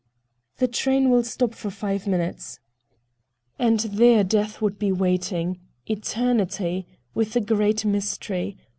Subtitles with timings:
[0.57, 2.59] "The train will stop for five minutes."
[3.59, 8.57] And there death would be waiting—eternity—the great mystery.